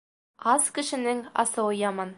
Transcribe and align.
Ас 0.53 0.71
кешенең 0.79 1.23
асыуы 1.45 1.79
яман. 1.87 2.09